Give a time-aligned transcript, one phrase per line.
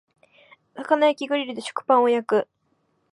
[0.73, 2.47] 魚焼きグリルで食パンを焼く